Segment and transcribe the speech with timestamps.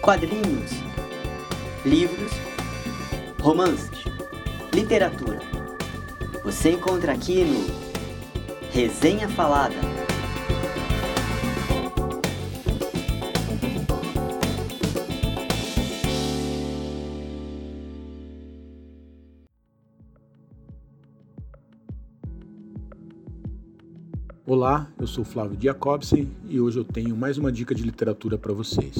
[0.00, 0.72] quadrinhos,
[1.84, 2.32] livros,
[3.40, 3.90] romances,
[4.72, 5.38] literatura.
[6.42, 7.66] Você encontra aqui no
[8.72, 9.74] Resenha Falada.
[24.46, 28.52] Olá, eu sou Flávio Jacobsen e hoje eu tenho mais uma dica de literatura para
[28.52, 28.96] vocês.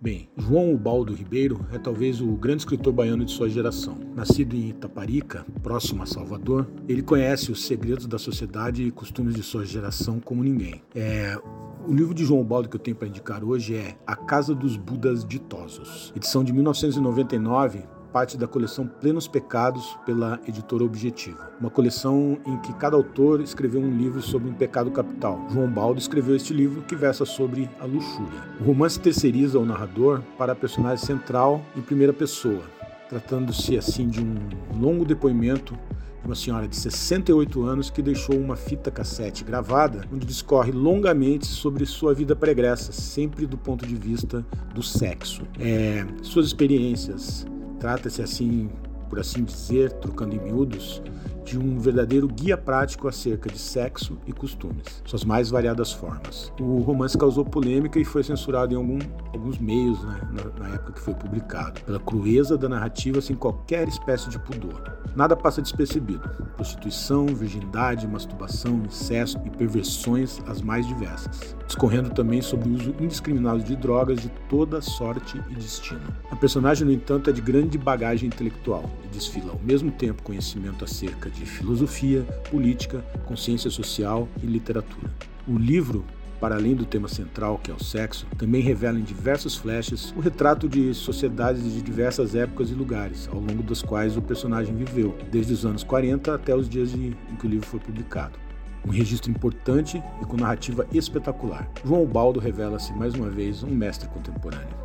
[0.00, 3.98] Bem, João Ubaldo Ribeiro é talvez o grande escritor baiano de sua geração.
[4.14, 9.42] Nascido em Itaparica, próximo a Salvador, ele conhece os segredos da sociedade e costumes de
[9.42, 10.82] sua geração como ninguém.
[10.94, 11.36] É,
[11.84, 14.76] o livro de João Ubaldo que eu tenho para indicar hoje é A Casa dos
[14.76, 17.82] Budas Ditosos, edição de 1999,
[18.18, 21.52] parte da coleção Plenos Pecados pela editora Objetiva.
[21.60, 25.46] Uma coleção em que cada autor escreveu um livro sobre um pecado capital.
[25.52, 28.42] João Baldo escreveu este livro que versa sobre a luxúria.
[28.60, 32.62] O romance terceiriza o narrador para a personagem central em primeira pessoa,
[33.08, 34.36] tratando-se assim de um
[34.80, 35.74] longo depoimento
[36.20, 41.46] de uma senhora de 68 anos que deixou uma fita cassete gravada, onde discorre longamente
[41.46, 44.44] sobre sua vida pregressa, sempre do ponto de vista
[44.74, 45.44] do sexo.
[45.60, 47.46] É, suas experiências,
[47.78, 48.70] Trata-se assim,
[49.08, 51.02] por assim dizer, trocando em miúdos,
[51.48, 56.52] de um verdadeiro guia prático acerca de sexo e costumes, suas mais variadas formas.
[56.60, 58.98] O romance causou polêmica e foi censurado em algum,
[59.32, 63.88] alguns meios né, na, na, época que foi publicado, pela crueza da narrativa sem qualquer
[63.88, 64.98] espécie de pudor.
[65.16, 72.68] Nada passa despercebido: prostituição, virgindade, masturbação, incesto e perversões as mais diversas, discorrendo também sobre
[72.68, 76.00] o uso indiscriminado de drogas de toda sorte e destino.
[76.30, 80.84] A personagem, no entanto, é de grande bagagem intelectual e desfila ao mesmo tempo conhecimento
[80.84, 85.10] acerca de de filosofia, política, consciência social e literatura.
[85.46, 86.04] O livro
[86.40, 90.20] para além do tema central, que é o sexo, também revela em diversos flashes o
[90.20, 95.16] retrato de sociedades de diversas épocas e lugares, ao longo das quais o personagem viveu,
[95.30, 98.38] desde os anos 40 até os dias em que o livro foi publicado.
[98.86, 101.68] Um registro importante e com narrativa espetacular.
[101.84, 104.76] João Baldo revela-se mais uma vez um mestre contemporâneo.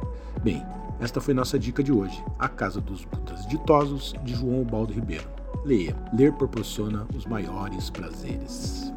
[0.44, 0.66] Bem,
[1.00, 5.43] esta foi nossa dica de hoje, A Casa dos Budas Ditosos, de João Baldo Ribeiro.
[5.66, 5.96] Leia.
[6.14, 8.94] Ler proporciona os maiores prazeres.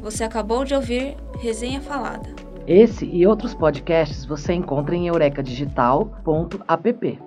[0.00, 2.28] Você acabou de ouvir Resenha Falada.
[2.66, 7.20] Esse e outros podcasts você encontra em eurecadigital.app.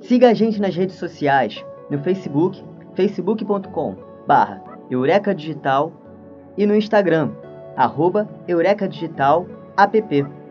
[0.00, 2.62] Siga a gente nas redes sociais, no Facebook,
[2.94, 3.96] facebook.com
[4.26, 5.92] barra Eureka Digital
[6.56, 7.32] e no Instagram,
[7.76, 9.46] arroba Eureka Digital
[9.76, 10.41] app.